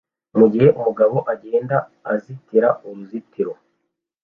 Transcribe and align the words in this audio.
Mugihe 0.39 0.67
umugabo 0.79 1.15
agenda 1.33 1.77
azitira 2.13 2.69
uruzitiro 2.87 3.53